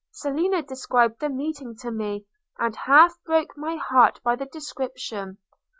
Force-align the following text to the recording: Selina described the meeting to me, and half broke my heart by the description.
Selina 0.09 0.63
described 0.63 1.19
the 1.19 1.29
meeting 1.29 1.75
to 1.75 1.91
me, 1.91 2.25
and 2.57 2.75
half 2.87 3.23
broke 3.23 3.55
my 3.55 3.75
heart 3.75 4.19
by 4.23 4.35
the 4.35 4.47
description. 4.47 5.37